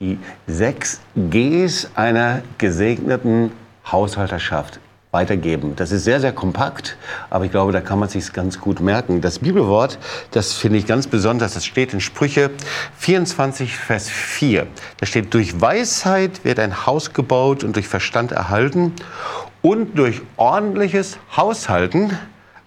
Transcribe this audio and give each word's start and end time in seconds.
die 0.00 0.18
sechs 0.46 1.02
Gs 1.14 1.90
einer 1.94 2.40
gesegneten 2.56 3.52
Haushalterschaft 3.84 4.80
weitergeben. 5.10 5.74
Das 5.76 5.92
ist 5.92 6.04
sehr, 6.04 6.20
sehr 6.20 6.32
kompakt, 6.32 6.96
aber 7.28 7.44
ich 7.44 7.50
glaube, 7.50 7.72
da 7.72 7.82
kann 7.82 7.98
man 7.98 8.08
sich 8.08 8.32
ganz 8.32 8.58
gut 8.58 8.80
merken. 8.80 9.20
Das 9.20 9.40
Bibelwort, 9.40 9.98
das 10.30 10.54
finde 10.54 10.78
ich 10.78 10.86
ganz 10.86 11.06
besonders, 11.06 11.52
das 11.52 11.66
steht 11.66 11.92
in 11.92 12.00
Sprüche 12.00 12.50
24, 12.96 13.76
Vers 13.76 14.08
4. 14.08 14.66
Da 14.96 15.04
steht, 15.04 15.34
durch 15.34 15.60
Weisheit 15.60 16.46
wird 16.46 16.60
ein 16.60 16.86
Haus 16.86 17.12
gebaut 17.12 17.62
und 17.62 17.76
durch 17.76 17.86
Verstand 17.86 18.32
erhalten 18.32 18.94
und 19.60 19.98
durch 19.98 20.22
ordentliches 20.38 21.18
Haushalten 21.36 22.16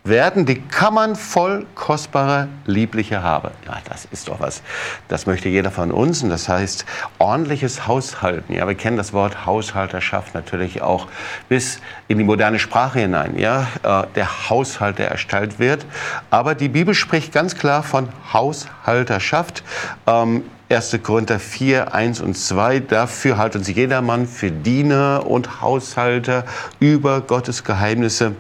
werden 0.04 0.46
die 0.46 0.60
Kammern 0.60 1.16
voll 1.16 1.66
kostbarer, 1.76 2.50
lieblicher 2.66 3.24
Habe. 3.24 3.52
Ja, 3.66 3.78
das 3.88 4.06
ist 4.12 4.28
doch 4.28 4.40
was. 4.40 4.62
Das 5.08 5.26
möchte 5.26 5.48
jeder 5.48 5.72
von 5.72 5.92
uns. 5.92 6.24
Und 6.24 6.30
das 6.30 6.50
heißt 6.50 6.86
ordentliches 7.20 7.88
Haushalten. 7.88 8.54
Ja, 8.54 8.68
wir 8.68 8.76
kennen 8.76 8.98
das 8.98 9.14
Wort 9.14 9.46
Haushalterschaft 9.46 10.34
natürlich 10.34 10.82
auch 10.82 11.08
bis 11.48 11.80
in 12.10 12.18
die 12.18 12.26
moderne 12.26 12.60
Sprache 12.60 13.00
hinein. 13.00 13.38
Ja, 13.38 13.68
äh, 13.84 14.04
der 14.16 14.50
Haushalt, 14.50 15.00
der 15.00 15.10
erstellt 15.10 15.60
wird. 15.60 15.86
Aber 16.30 16.54
die 16.54 16.70
Bibel 16.70 16.94
spricht 16.94 17.32
ganz 17.32 17.55
klar 17.55 17.82
von 17.82 18.10
Haushalterschaft. 18.34 19.63
Ähm, 20.05 20.44
1. 20.73 21.00
Korinther 21.04 21.40
4, 21.40 21.94
1 21.94 22.22
und 22.22 22.36
2. 22.36 22.80
Dafür 22.80 23.38
halt 23.38 23.55
uns 23.55 23.68
jedermann 23.68 24.27
für 24.27 24.50
Diener 24.50 25.23
und 25.27 25.62
Haushalter 25.62 26.46
über 26.80 27.22
Gottes 27.22 27.63
Geheimnisse. 27.63 28.36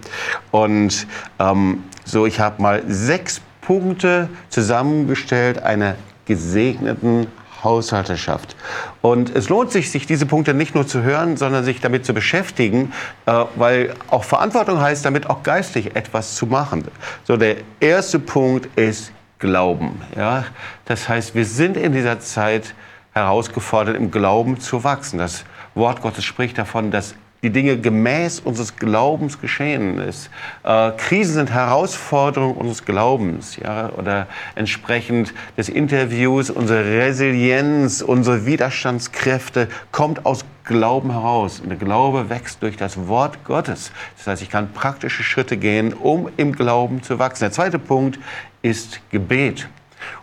Und 0.49 1.05
ähm, 1.39 1.83
so, 2.05 2.25
ich 2.25 2.39
habe 2.39 2.61
mal 2.61 2.83
sechs 2.87 3.41
Punkte 3.61 4.29
zusammengestellt 4.49 5.61
einer 5.61 5.95
gesegneten 6.25 7.27
Haushalterschaft. 7.63 8.55
Und 9.01 9.33
es 9.35 9.47
lohnt 9.49 9.71
sich, 9.71 9.91
sich 9.91 10.05
diese 10.05 10.25
Punkte 10.25 10.53
nicht 10.53 10.75
nur 10.75 10.87
zu 10.87 11.01
hören, 11.03 11.37
sondern 11.37 11.63
sich 11.63 11.81
damit 11.81 12.05
zu 12.05 12.13
beschäftigen, 12.13 12.91
äh, 13.25 13.45
weil 13.55 13.93
auch 14.09 14.23
Verantwortung 14.23 14.81
heißt, 14.81 15.05
damit 15.05 15.29
auch 15.29 15.43
geistlich 15.43 15.95
etwas 15.95 16.35
zu 16.35 16.47
machen. 16.47 16.83
So, 17.25 17.37
der 17.37 17.57
erste 17.79 18.19
Punkt 18.19 18.67
ist 18.77 19.11
Glauben. 19.43 20.01
Ja? 20.15 20.45
Das 20.85 21.09
heißt, 21.09 21.35
wir 21.35 21.43
sind 21.43 21.75
in 21.75 21.91
dieser 21.91 22.21
Zeit 22.21 22.73
herausgefordert, 23.11 23.97
im 23.97 24.09
Glauben 24.09 24.61
zu 24.61 24.85
wachsen. 24.85 25.19
Das 25.19 25.43
Wort 25.75 26.01
Gottes 26.01 26.23
spricht 26.23 26.57
davon, 26.57 26.91
dass 26.91 27.13
die 27.43 27.49
Dinge 27.49 27.77
gemäß 27.77 28.39
unseres 28.39 28.77
Glaubens 28.77 29.39
geschehen 29.39 29.99
ist. 29.99 30.29
Äh, 30.63 30.91
Krisen 30.91 31.35
sind 31.35 31.51
Herausforderungen 31.51 32.55
unseres 32.55 32.85
Glaubens, 32.85 33.57
ja, 33.57 33.89
oder 33.89 34.27
entsprechend 34.55 35.33
des 35.57 35.69
Interviews, 35.69 36.49
unsere 36.49 36.85
Resilienz, 36.85 38.01
unsere 38.01 38.45
Widerstandskräfte 38.45 39.67
kommt 39.91 40.25
aus 40.25 40.45
Glauben 40.63 41.11
heraus. 41.11 41.59
Und 41.59 41.69
der 41.69 41.77
Glaube 41.77 42.29
wächst 42.29 42.63
durch 42.63 42.77
das 42.77 43.07
Wort 43.07 43.43
Gottes. 43.43 43.91
Das 44.17 44.27
heißt, 44.27 44.41
ich 44.41 44.49
kann 44.49 44.71
praktische 44.71 45.21
Schritte 45.21 45.57
gehen, 45.57 45.93
um 45.93 46.29
im 46.37 46.53
Glauben 46.53 47.03
zu 47.03 47.19
wachsen. 47.19 47.43
Der 47.43 47.51
zweite 47.51 47.79
Punkt 47.79 48.17
ist 48.61 49.01
Gebet. 49.11 49.67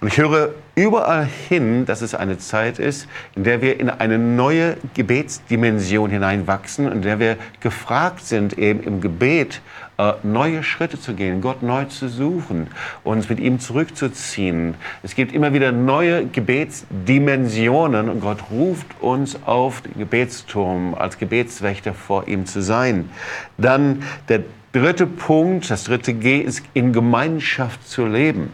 Und 0.01 0.09
ich 0.09 0.19
höre 0.19 0.51
überall 0.75 1.27
hin, 1.49 1.85
dass 1.85 2.01
es 2.01 2.15
eine 2.15 2.39
Zeit 2.39 2.79
ist, 2.79 3.07
in 3.35 3.45
der 3.45 3.61
wir 3.61 3.79
in 3.79 3.91
eine 3.91 4.19
neue 4.19 4.77
Gebetsdimension 4.95 6.11
hineinwachsen, 6.11 6.91
in 6.91 7.03
der 7.03 7.19
wir 7.19 7.37
gefragt 7.61 8.25
sind, 8.25 8.59
eben 8.59 8.83
im 8.83 9.01
Gebet 9.01 9.61
äh, 10.01 10.15
neue 10.23 10.63
Schritte 10.63 10.99
zu 10.99 11.13
gehen, 11.13 11.43
Gott 11.43 11.63
neu 11.63 11.85
zu 11.85 12.09
suchen, 12.09 12.69
uns 13.05 13.29
mit 13.29 13.39
ihm 13.39 13.61
zurückzuziehen. 13.61 14.75
Es 15.03 15.15
gibt 15.15 15.33
immer 15.35 15.53
wieder 15.53 15.73
neue 15.73 16.25
Gebetsdimensionen 16.27 18.09
und 18.09 18.21
Gott 18.21 18.39
ruft 18.51 18.87
uns 19.01 19.39
auf 19.45 19.83
den 19.83 19.99
Gebetsturm 19.99 20.95
als 20.95 21.19
Gebetswächter 21.19 21.93
vor 21.93 22.29
ihm 22.29 22.47
zu 22.47 22.63
sein. 22.63 23.11
Dann 23.59 24.03
der 24.31 24.45
dritte 24.73 25.07
Punkt, 25.07 25.71
das 25.71 25.85
dritte 25.85 26.15
G 26.15 26.39
ist 26.41 26.63
in 26.73 26.95
Gemeinschaft 26.95 27.87
zu 27.87 28.07
leben. 28.07 28.53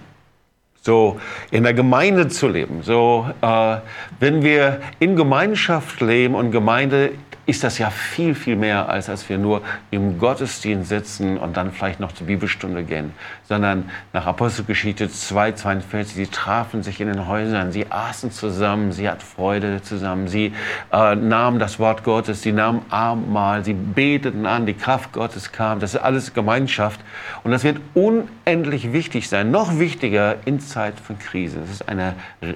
So 0.86 1.20
in 1.50 1.64
der 1.64 1.74
Gemeinde 1.74 2.28
zu 2.28 2.46
leben. 2.46 2.82
So, 2.82 3.26
äh, 3.42 3.76
wenn 4.20 4.42
wir 4.44 4.80
in 5.00 5.16
Gemeinschaft 5.16 6.00
leben 6.00 6.36
und 6.36 6.52
Gemeinde 6.52 7.10
ist 7.46 7.62
das 7.62 7.78
ja 7.78 7.90
viel, 7.90 8.34
viel 8.34 8.56
mehr, 8.56 8.88
als 8.88 9.08
als 9.08 9.28
wir 9.28 9.38
nur 9.38 9.62
im 9.92 10.18
Gottesdienst 10.18 10.88
sitzen 10.88 11.38
und 11.38 11.56
dann 11.56 11.70
vielleicht 11.70 12.00
noch 12.00 12.10
zur 12.10 12.26
Bibelstunde 12.26 12.82
gehen, 12.82 13.12
sondern 13.48 13.88
nach 14.12 14.26
Apostelgeschichte 14.26 15.08
2, 15.08 15.52
42, 15.52 16.16
sie 16.16 16.26
trafen 16.26 16.82
sich 16.82 17.00
in 17.00 17.06
den 17.06 17.28
Häusern, 17.28 17.70
sie 17.70 17.86
aßen 17.88 18.32
zusammen, 18.32 18.90
sie 18.90 19.08
hatten 19.08 19.20
Freude 19.20 19.80
zusammen, 19.82 20.26
sie 20.26 20.52
äh, 20.92 21.14
nahmen 21.14 21.60
das 21.60 21.78
Wort 21.78 22.02
Gottes, 22.02 22.42
sie 22.42 22.50
nahmen 22.50 22.82
Abendmahl, 22.90 23.64
sie 23.64 23.74
beteten 23.74 24.44
an, 24.44 24.66
die 24.66 24.74
Kraft 24.74 25.12
Gottes 25.12 25.52
kam, 25.52 25.78
das 25.78 25.94
ist 25.94 26.00
alles 26.00 26.34
Gemeinschaft 26.34 27.00
und 27.44 27.52
das 27.52 27.62
wird 27.62 27.78
unendlich 27.94 28.92
wichtig 28.92 29.28
sein, 29.28 29.52
noch 29.52 29.78
wichtiger 29.78 30.36
in 30.46 30.58
Zeit 30.58 30.98
von 30.98 31.16
Krisen. 31.18 31.60
Das 31.60 31.70
ist 31.70 31.88
eine, 31.88 32.14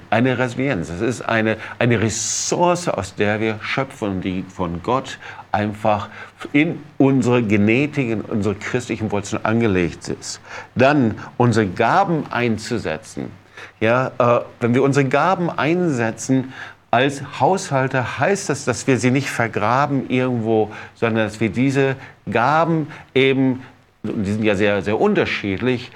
eine 0.09 0.37
Resilienz, 0.37 0.89
das 0.89 0.99
ist 0.99 1.21
eine, 1.21 1.55
eine 1.79 2.01
Ressource, 2.01 2.89
aus 2.89 3.15
der 3.15 3.39
wir 3.39 3.59
schöpfen, 3.61 4.19
die 4.19 4.43
von 4.43 4.80
Gott 4.83 5.19
einfach 5.51 6.09
in 6.53 6.81
unsere 6.97 7.43
Genetik, 7.43 8.09
in 8.09 8.21
unsere 8.21 8.55
christlichen 8.55 9.11
Wurzeln 9.11 9.43
angelegt 9.45 10.07
ist. 10.07 10.41
Dann 10.75 11.15
unsere 11.37 11.67
Gaben 11.67 12.25
einzusetzen. 12.31 13.31
Ja, 13.79 14.11
äh, 14.17 14.41
wenn 14.59 14.73
wir 14.73 14.83
unsere 14.83 15.07
Gaben 15.07 15.49
einsetzen, 15.49 16.53
als 16.91 17.39
Haushalter 17.39 18.19
heißt 18.19 18.49
das, 18.49 18.65
dass 18.65 18.85
wir 18.85 18.97
sie 18.97 19.11
nicht 19.11 19.29
vergraben 19.29 20.09
irgendwo, 20.09 20.71
sondern 20.95 21.25
dass 21.25 21.39
wir 21.39 21.49
diese 21.49 21.95
Gaben 22.29 22.87
eben, 23.15 23.63
die 24.03 24.33
sind 24.33 24.43
ja 24.43 24.55
sehr, 24.55 24.81
sehr 24.81 24.99
unterschiedlich, 24.99 25.91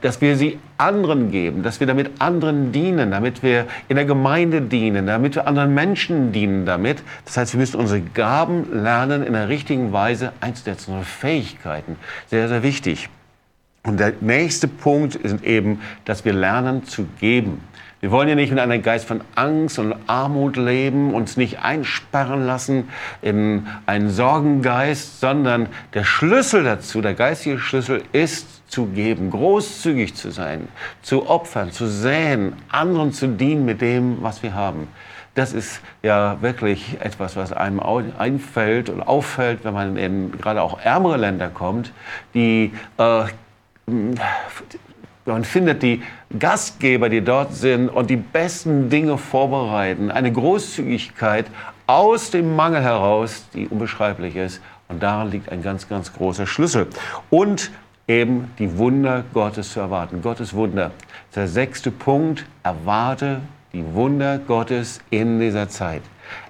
dass 0.00 0.20
wir 0.20 0.36
sie 0.36 0.60
anderen 0.78 1.32
geben, 1.32 1.64
dass 1.64 1.80
wir 1.80 1.88
damit 1.88 2.20
anderen 2.20 2.70
dienen, 2.70 3.10
damit 3.10 3.42
wir 3.42 3.66
in 3.88 3.96
der 3.96 4.04
Gemeinde 4.04 4.62
dienen, 4.62 5.08
damit 5.08 5.34
wir 5.34 5.48
anderen 5.48 5.74
Menschen 5.74 6.30
dienen 6.30 6.66
damit. 6.66 7.02
Das 7.24 7.36
heißt, 7.36 7.54
wir 7.54 7.58
müssen 7.58 7.80
unsere 7.80 8.00
Gaben 8.00 8.82
lernen, 8.84 9.24
in 9.24 9.32
der 9.32 9.48
richtigen 9.48 9.92
Weise 9.92 10.32
einzusetzen, 10.40 10.92
unsere 10.92 11.04
Fähigkeiten. 11.04 11.96
Sehr, 12.28 12.46
sehr 12.48 12.62
wichtig. 12.62 13.08
Und 13.82 13.98
der 13.98 14.12
nächste 14.20 14.68
Punkt 14.68 15.16
ist 15.16 15.42
eben, 15.42 15.80
dass 16.04 16.24
wir 16.24 16.32
lernen 16.32 16.84
zu 16.84 17.06
geben. 17.18 17.60
Wir 18.00 18.10
wollen 18.10 18.28
ja 18.28 18.34
nicht 18.34 18.50
mit 18.50 18.60
einem 18.60 18.82
Geist 18.82 19.06
von 19.06 19.22
Angst 19.36 19.78
und 19.78 19.94
Armut 20.06 20.56
leben, 20.56 21.14
uns 21.14 21.38
nicht 21.38 21.60
einsperren 21.60 22.44
lassen 22.44 22.90
in 23.22 23.66
einen 23.86 24.10
Sorgengeist, 24.10 25.18
sondern 25.18 25.68
der 25.94 26.04
Schlüssel 26.04 26.62
dazu, 26.62 27.00
der 27.00 27.14
geistige 27.14 27.58
Schlüssel 27.58 28.02
ist 28.12 28.70
zu 28.70 28.86
geben, 28.86 29.30
großzügig 29.30 30.14
zu 30.14 30.30
sein, 30.30 30.68
zu 31.00 31.26
opfern, 31.26 31.72
zu 31.72 31.86
säen, 31.86 32.52
anderen 32.68 33.12
zu 33.12 33.28
dienen 33.28 33.64
mit 33.64 33.80
dem, 33.80 34.22
was 34.22 34.42
wir 34.42 34.52
haben. 34.52 34.88
Das 35.34 35.54
ist 35.54 35.80
ja 36.02 36.36
wirklich 36.42 36.98
etwas, 37.00 37.34
was 37.34 37.52
einem 37.52 37.80
einfällt 38.18 38.90
und 38.90 39.02
auffällt, 39.02 39.64
wenn 39.64 39.72
man 39.72 39.96
in 39.96 40.32
gerade 40.32 40.60
auch 40.60 40.80
ärmere 40.80 41.16
Länder 41.16 41.48
kommt, 41.48 41.92
die 42.34 42.72
äh, 42.98 43.24
man 45.26 45.44
findet 45.44 45.82
die 45.82 46.02
Gastgeber, 46.38 47.08
die 47.08 47.22
dort 47.22 47.54
sind 47.54 47.88
und 47.88 48.10
die 48.10 48.16
besten 48.16 48.88
Dinge 48.88 49.18
vorbereiten. 49.18 50.10
Eine 50.10 50.32
Großzügigkeit 50.32 51.46
aus 51.86 52.30
dem 52.30 52.56
Mangel 52.56 52.82
heraus, 52.82 53.46
die 53.52 53.68
unbeschreiblich 53.68 54.36
ist. 54.36 54.60
Und 54.88 55.02
daran 55.02 55.30
liegt 55.30 55.50
ein 55.50 55.62
ganz, 55.62 55.88
ganz 55.88 56.12
großer 56.12 56.46
Schlüssel. 56.46 56.88
Und 57.30 57.70
eben 58.08 58.52
die 58.58 58.78
Wunder 58.78 59.24
Gottes 59.34 59.72
zu 59.72 59.80
erwarten. 59.80 60.22
Gottes 60.22 60.54
Wunder. 60.54 60.92
Der 61.34 61.48
sechste 61.48 61.90
Punkt, 61.90 62.46
erwarte 62.62 63.40
die 63.76 63.84
Wunder 63.94 64.38
Gottes 64.38 65.00
in 65.10 65.38
dieser 65.38 65.68
Zeit. 65.68 66.00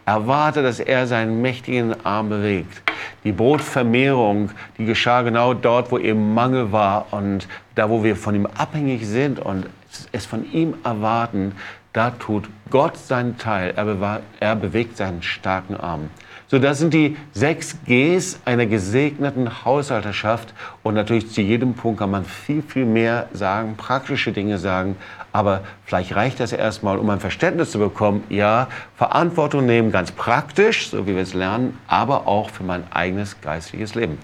Erwarte, 0.05 0.63
dass 0.63 0.79
er 0.79 1.09
seinen 1.09 1.43
mächtigen 1.43 2.07
Arm 2.07 2.29
bewegt. 2.29 2.83
Die 3.25 3.33
Brotvermehrung, 3.33 4.53
die 4.79 4.85
geschah 4.85 5.23
genau 5.23 5.53
dort, 5.53 5.91
wo 5.91 5.99
eben 5.99 6.35
Mangel 6.35 6.71
war 6.71 7.07
und 7.11 7.49
da, 7.75 7.91
wo 7.91 8.05
wir 8.05 8.15
von 8.15 8.37
ihm 8.37 8.47
abhängig 8.47 9.05
sind 9.07 9.41
und 9.41 9.67
es 10.13 10.25
von 10.25 10.51
ihm 10.53 10.75
erwarten, 10.85 11.53
da 11.93 12.11
tut 12.11 12.49
Gott 12.71 12.97
seinen 12.97 13.39
Teil. 13.39 13.75
Er, 13.75 14.21
er 14.39 14.55
bewegt 14.55 14.97
seinen 14.97 15.23
starken 15.23 15.77
Arm. 15.77 16.11
So, 16.49 16.61
das 16.61 16.79
sind 16.79 16.95
die 16.95 17.17
sechs 17.33 17.77
Gs 17.87 18.39
einer 18.45 18.67
gesegneten 18.67 19.65
Haushalterschaft. 19.65 20.55
Und 20.85 20.95
natürlich 20.95 21.31
zu 21.31 21.41
jedem 21.41 21.75
Punkt 21.75 21.99
kann 21.99 22.11
man 22.13 22.25
viel, 22.25 22.63
viel 22.63 22.85
mehr 22.85 23.29
sagen, 23.33 23.75
praktische 23.77 24.31
Dinge 24.31 24.59
sagen. 24.59 24.97
Aber 25.33 25.63
vielleicht 25.85 26.15
reicht 26.15 26.39
das 26.39 26.53
erstmal, 26.53 26.99
um 26.99 27.11
ein 27.11 27.19
Verständnis 27.19 27.73
zu 27.73 27.81
bekommen. 27.81 28.23
Ja, 28.29 28.69
Verantwortung 28.97 29.67
nehmen, 29.67 29.91
ganz 29.91 30.13
praktisch, 30.13 30.91
so 30.91 31.07
wie 31.07 31.17
wir 31.17 31.23
es 31.23 31.35
lernen, 31.35 31.77
aber 31.89 32.29
auch 32.29 32.51
für 32.51 32.63
mein 32.63 32.85
eigenes 32.93 33.41
geistliches 33.41 33.97
Leben. 33.97 34.19